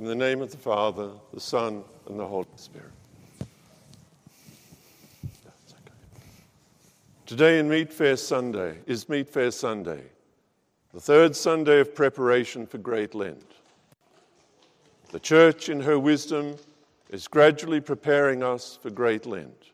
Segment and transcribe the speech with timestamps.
[0.00, 2.88] In the name of the Father, the Son, and the Holy Spirit.
[7.26, 10.00] Today in Meatfare Sunday is Meatfare Sunday,
[10.94, 13.44] the third Sunday of preparation for Great Lent.
[15.10, 16.56] The Church, in her wisdom,
[17.10, 19.64] is gradually preparing us for Great Lent.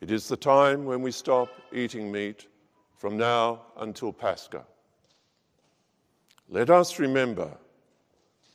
[0.00, 2.48] It is the time when we stop eating meat
[2.96, 4.64] from now until Pascha.
[6.48, 7.56] Let us remember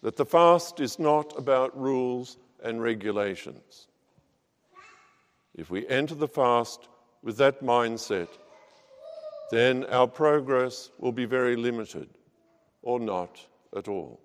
[0.02, 3.88] that the fast is not about rules and regulations.
[5.56, 6.88] If we enter the fast
[7.22, 8.30] with that mindset,
[9.52, 12.10] then our progress will be very limited
[12.82, 14.22] or not at all.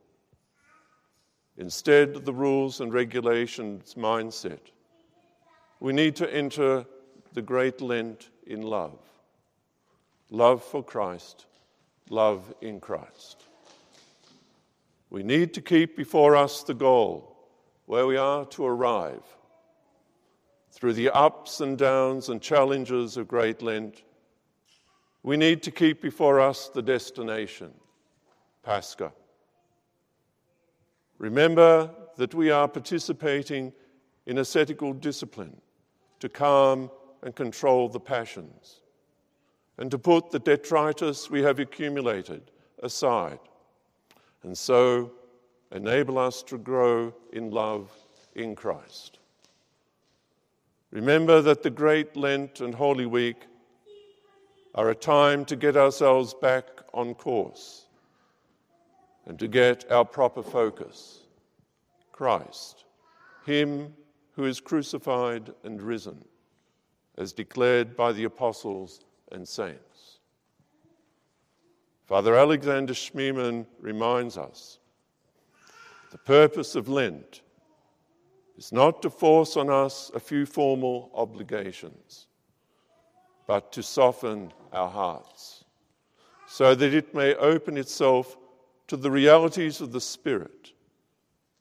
[1.58, 4.60] Instead of the rules and regulations mindset,
[5.80, 6.86] we need to enter
[7.32, 8.98] the Great Lent in love
[10.30, 11.46] love for Christ,
[12.10, 13.44] love in Christ.
[15.16, 17.38] We need to keep before us the goal
[17.86, 19.22] where we are to arrive.
[20.72, 24.02] Through the ups and downs and challenges of Great Lent,
[25.22, 27.72] we need to keep before us the destination,
[28.62, 29.10] Pascha.
[31.16, 33.72] Remember that we are participating
[34.26, 35.56] in ascetical discipline
[36.20, 36.90] to calm
[37.22, 38.82] and control the passions,
[39.78, 42.50] and to put the detritus we have accumulated
[42.82, 43.38] aside,
[44.46, 45.10] and so
[45.72, 47.90] enable us to grow in love
[48.36, 49.18] in Christ.
[50.92, 53.42] Remember that the great Lent and Holy Week
[54.76, 56.64] are a time to get ourselves back
[56.94, 57.86] on course
[59.26, 61.22] and to get our proper focus
[62.12, 62.84] Christ,
[63.44, 63.94] Him
[64.36, 66.24] who is crucified and risen
[67.18, 69.00] as declared by the apostles
[69.32, 69.95] and saints.
[72.06, 74.78] Father Alexander Schmemann reminds us
[76.12, 77.42] the purpose of Lent
[78.56, 82.28] is not to force on us a few formal obligations,
[83.46, 85.64] but to soften our hearts
[86.46, 88.36] so that it may open itself
[88.86, 90.72] to the realities of the Spirit,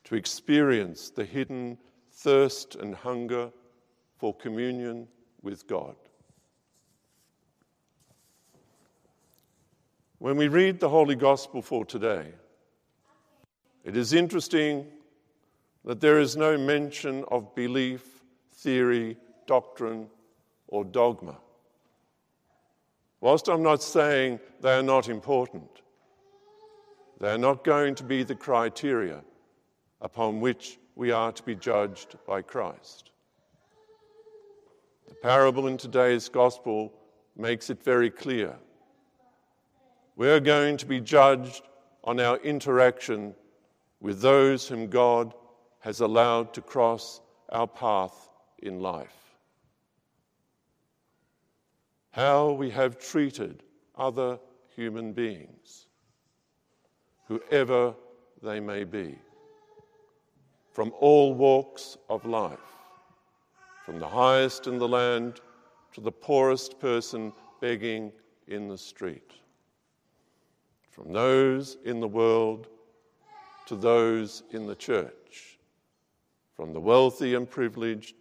[0.03, 1.75] to experience the hidden
[2.11, 3.51] thirst and hunger
[4.17, 5.07] for communion
[5.41, 5.95] with God.
[10.19, 12.31] When we read the Holy Gospel for today,
[13.83, 14.87] it is interesting
[15.83, 20.07] that there is no mention of belief, theory, doctrine,
[20.67, 21.37] or dogma.
[23.19, 25.81] Whilst I'm not saying they are not important,
[27.19, 29.21] they are not going to be the criteria
[29.99, 33.11] upon which we are to be judged by Christ.
[35.09, 36.93] The parable in today's gospel
[37.35, 38.55] makes it very clear.
[40.15, 41.63] We're going to be judged
[42.03, 43.35] on our interaction
[43.99, 45.33] with those whom God
[45.79, 49.35] has allowed to cross our path in life.
[52.11, 53.63] How we have treated
[53.97, 54.39] other
[54.75, 55.87] human beings,
[57.27, 57.93] whoever
[58.41, 59.17] they may be,
[60.71, 62.59] from all walks of life
[63.85, 65.39] from the highest in the land
[65.93, 68.11] to the poorest person begging
[68.47, 69.31] in the street,
[70.95, 72.67] from those in the world
[73.65, 75.59] to those in the church,
[76.55, 78.15] from the wealthy and privileged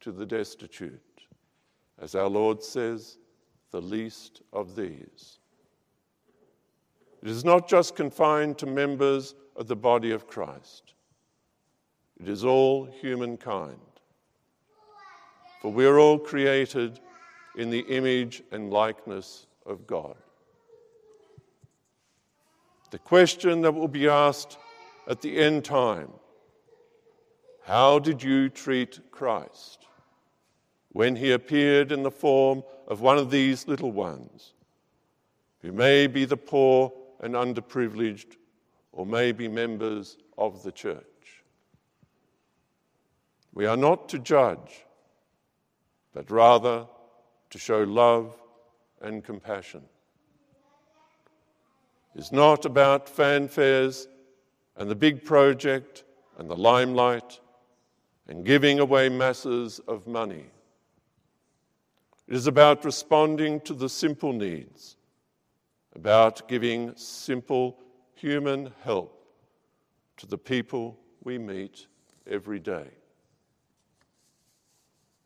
[0.00, 1.00] to the destitute.
[2.00, 3.18] As our Lord says,
[3.70, 5.38] the least of these.
[7.22, 10.94] It is not just confined to members of the body of Christ,
[12.20, 13.78] it is all humankind.
[15.62, 16.98] For we are all created
[17.56, 20.16] in the image and likeness of God.
[22.90, 24.58] The question that will be asked
[25.06, 26.10] at the end time
[27.64, 29.86] How did you treat Christ
[30.92, 34.54] when he appeared in the form of one of these little ones,
[35.60, 38.36] who may be the poor and underprivileged,
[38.92, 41.04] or may be members of the church?
[43.52, 44.84] We are not to judge
[46.18, 46.84] but rather
[47.50, 48.34] to show love
[49.00, 49.82] and compassion.
[52.14, 54.06] It's not about fanfares
[54.76, 56.04] and the big project
[56.38, 57.40] and the limelight
[58.26, 60.46] and giving away masses of money.
[62.26, 64.96] It is about responding to the simple needs,
[65.94, 67.78] about giving simple
[68.14, 69.24] human help
[70.18, 71.86] to the people we meet
[72.26, 72.88] every day.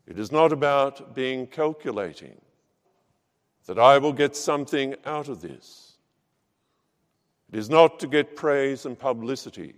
[0.05, 2.39] It is not about being calculating
[3.65, 5.92] that I will get something out of this.
[7.53, 9.75] It is not to get praise and publicity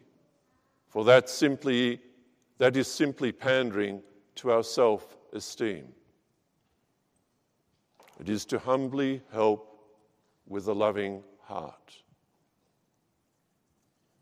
[0.88, 2.00] for that simply
[2.58, 4.02] that is simply pandering
[4.36, 5.86] to our self-esteem.
[8.18, 9.78] It is to humbly help
[10.48, 11.98] with a loving heart.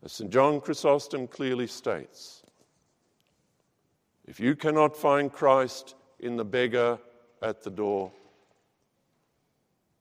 [0.02, 0.32] As St.
[0.32, 2.42] John Chrysostom clearly states,
[4.26, 6.98] if you cannot find Christ in the beggar
[7.40, 8.10] at the door,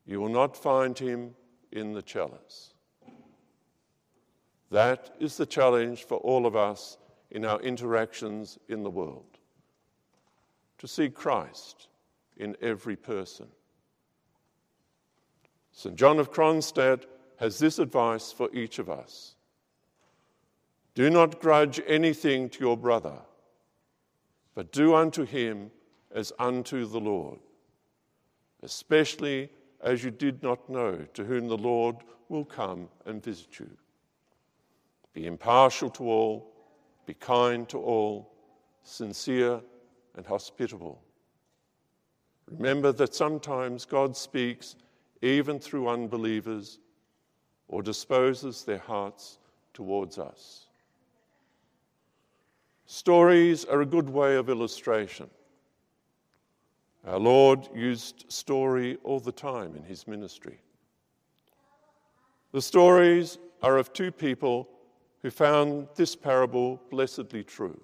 [0.08, 1.36] you will not find him
[1.72, 2.73] in the chalice.
[4.74, 6.98] That is the challenge for all of us
[7.30, 9.38] in our interactions in the world
[10.80, 11.90] to see Christ
[12.38, 13.46] in every person.
[15.74, 15.96] St.
[15.96, 17.06] John of Kronstadt
[17.38, 19.36] has this advice for each of us
[20.96, 23.20] Do not grudge anything to your brother,
[24.56, 25.70] but do unto him
[26.12, 27.38] as unto the Lord,
[28.64, 29.50] especially
[29.82, 31.98] as you did not know to whom the Lord
[32.28, 33.70] will come and visit you.
[35.14, 36.52] Be impartial to all,
[37.06, 38.34] be kind to all,
[38.84, 39.62] sincere
[40.16, 41.02] and hospitable.
[42.50, 44.76] Remember that sometimes God speaks
[45.22, 46.80] even through unbelievers
[47.68, 49.40] or disposes their hearts
[49.74, 50.68] towards us.
[52.86, 55.30] Stories are a good way of illustration.
[57.06, 60.60] Our Lord used story all the time in his ministry.
[62.52, 64.70] The stories are of two people
[65.24, 67.80] who found this parable blessedly true.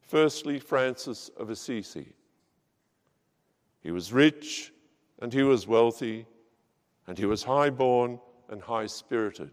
[0.00, 2.12] Firstly, Francis of Assisi.
[3.82, 4.72] He was rich
[5.20, 6.24] and he was wealthy
[7.08, 9.50] and he was high born and high spirited,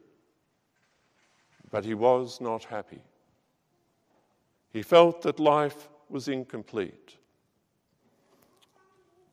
[1.72, 3.01] but he was not happy.
[4.72, 7.18] He felt that life was incomplete.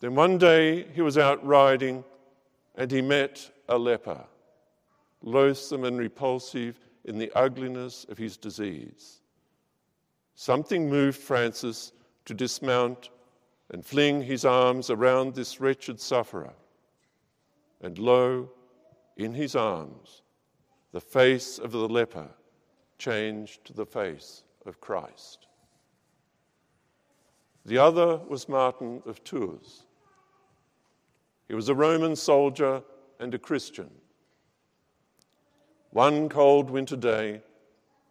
[0.01, 2.05] Then one day he was out riding
[2.75, 4.25] and he met a leper
[5.29, 9.21] loathsome and repulsive in the ugliness of his disease.
[10.35, 11.93] Something moved Francis
[12.25, 13.11] to dismount
[13.71, 16.53] and fling his arms around this wretched sufferer.
[17.81, 18.51] And lo,
[19.17, 20.23] in his arms,
[20.93, 22.29] the face of the leper
[22.99, 25.47] changed to the face of Christ.
[27.65, 29.85] The other was Martin of Tours.
[31.49, 32.83] He was a Roman soldier
[33.21, 33.91] and a Christian.
[35.90, 37.43] One cold winter day,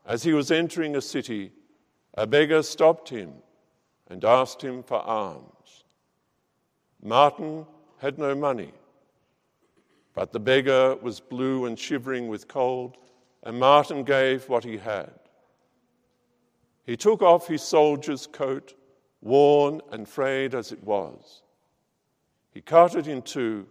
[0.05, 1.51] as he was entering a city,
[2.15, 3.33] a beggar stopped him
[4.09, 5.83] and asked him for alms.
[7.03, 7.65] Martin
[7.99, 8.71] had no money,
[10.15, 12.97] but the beggar was blue and shivering with cold,
[13.43, 15.13] and Martin gave what he had.
[16.85, 18.73] He took off his soldier's coat,
[19.21, 21.43] worn and frayed as it was.
[22.51, 23.67] He cut it in two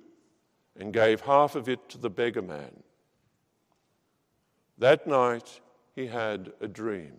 [0.78, 2.82] and gave half of it to the beggar man.
[4.78, 5.60] That night
[5.94, 7.14] he had a dream.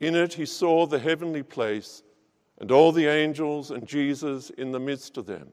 [0.00, 2.02] In it he saw the heavenly place
[2.58, 5.48] and all the angels and Jesus in the midst of them.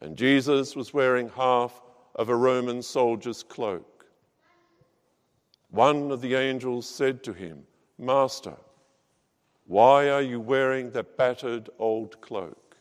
[0.00, 1.80] And Jesus was wearing half
[2.14, 4.06] of a Roman soldier's cloak.
[5.70, 7.62] One of the angels said to him,
[7.98, 8.56] Master,
[9.66, 12.76] why are you wearing that battered old cloak?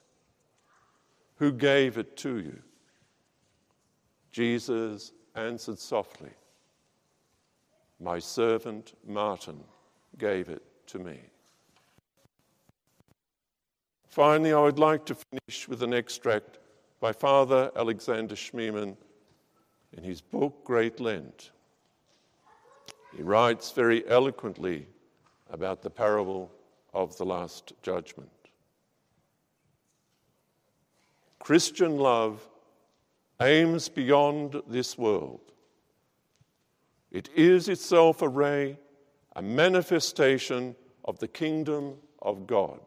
[1.35, 2.59] Who gave it to you?
[4.31, 6.31] Jesus answered softly,
[7.99, 9.63] My servant Martin
[10.17, 11.19] gave it to me.
[14.07, 16.59] Finally, I would like to finish with an extract
[16.99, 18.97] by Father Alexander Schmemann
[19.95, 21.51] in his book Great Lent.
[23.15, 24.87] He writes very eloquently
[25.49, 26.51] about the parable
[26.93, 28.29] of the Last Judgment.
[31.39, 32.47] Christian love
[33.41, 35.53] aims beyond this world.
[37.11, 38.77] It is itself a ray,
[39.35, 40.75] a manifestation
[41.05, 42.79] of the kingdom of God.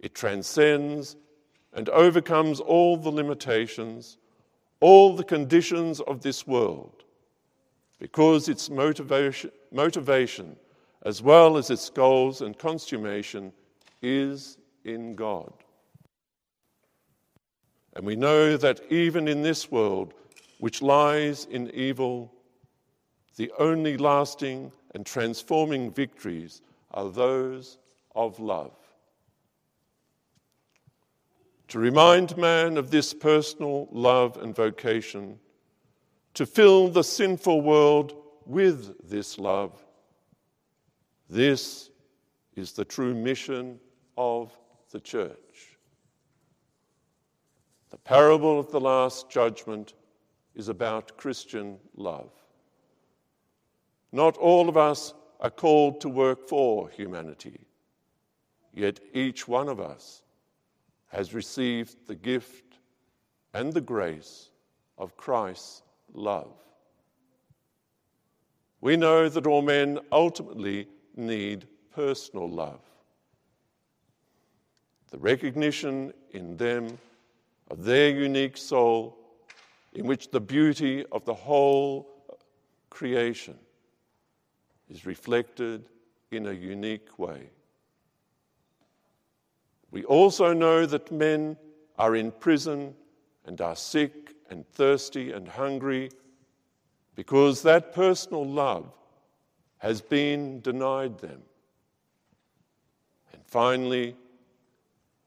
[0.00, 1.16] It transcends
[1.74, 4.16] and overcomes all the limitations,
[4.80, 7.04] all the conditions of this world,
[7.98, 10.56] because its motivation, motivation
[11.04, 13.52] as well as its goals and consummation,
[14.02, 15.52] is in God.
[17.94, 20.14] And we know that even in this world,
[20.58, 22.32] which lies in evil,
[23.38, 27.78] the only lasting and transforming victories are those
[28.16, 28.74] of love.
[31.68, 35.38] To remind man of this personal love and vocation,
[36.34, 39.84] to fill the sinful world with this love,
[41.30, 41.90] this
[42.56, 43.78] is the true mission
[44.16, 44.50] of
[44.90, 45.78] the church.
[47.90, 49.94] The parable of the Last Judgment
[50.56, 52.32] is about Christian love.
[54.12, 57.60] Not all of us are called to work for humanity,
[58.72, 60.22] yet each one of us
[61.08, 62.78] has received the gift
[63.54, 64.50] and the grace
[64.96, 66.52] of Christ's love.
[68.80, 72.80] We know that all men ultimately need personal love.
[75.10, 76.98] The recognition in them
[77.70, 79.18] of their unique soul,
[79.94, 82.08] in which the beauty of the whole
[82.90, 83.58] creation
[84.90, 85.88] is reflected
[86.30, 87.50] in a unique way.
[89.90, 91.56] We also know that men
[91.98, 92.94] are in prison
[93.46, 96.10] and are sick and thirsty and hungry
[97.14, 98.92] because that personal love
[99.78, 101.40] has been denied them.
[103.32, 104.16] And finally,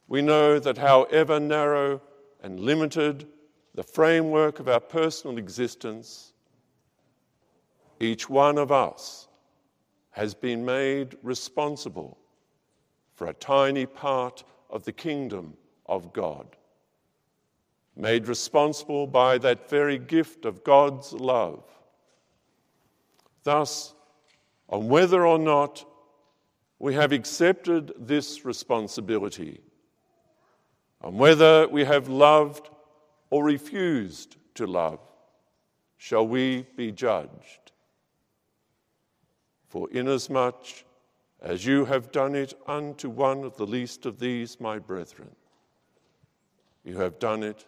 [0.07, 2.01] we know that however narrow
[2.43, 3.27] and limited
[3.73, 6.33] the framework of our personal existence,
[7.99, 9.27] each one of us
[10.11, 12.17] has been made responsible
[13.13, 15.53] for a tiny part of the kingdom
[15.85, 16.55] of God.
[17.95, 21.63] Made responsible by that very gift of God's love.
[23.43, 23.93] Thus,
[24.69, 25.85] on whether or not
[26.79, 29.61] we have accepted this responsibility,
[31.01, 32.69] on whether we have loved
[33.29, 34.99] or refused to love,
[35.97, 37.60] shall we be judged.
[39.71, 40.83] For inasmuch
[41.41, 45.33] as you have done it unto one of the least of these, my brethren,
[46.83, 47.63] you have done it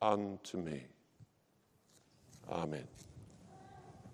[0.00, 0.86] unto me.
[2.48, 2.86] Amen.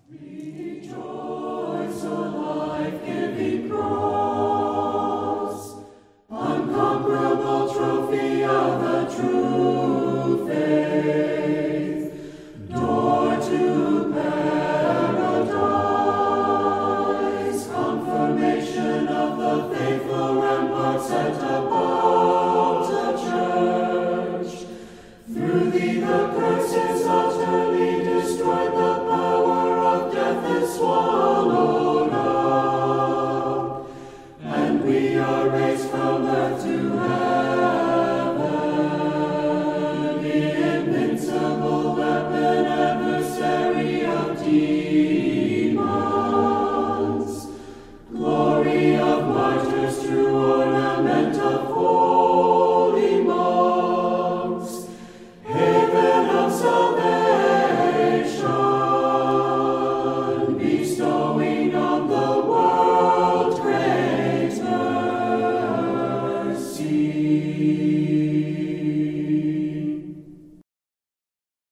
[0.08, 4.14] Rejoice, O life-giving cross,
[7.74, 12.10] trophy of the true faith,
[12.70, 13.83] door to
[21.54, 21.93] above.